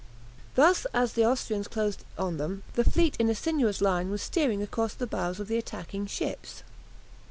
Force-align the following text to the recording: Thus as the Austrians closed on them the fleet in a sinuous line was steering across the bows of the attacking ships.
Thus 0.55 0.87
as 0.95 1.13
the 1.13 1.23
Austrians 1.27 1.67
closed 1.67 2.03
on 2.17 2.37
them 2.37 2.63
the 2.73 2.83
fleet 2.83 3.15
in 3.19 3.29
a 3.29 3.35
sinuous 3.35 3.81
line 3.81 4.09
was 4.09 4.23
steering 4.23 4.63
across 4.63 4.95
the 4.95 5.05
bows 5.05 5.39
of 5.39 5.47
the 5.47 5.59
attacking 5.59 6.07
ships. 6.07 6.63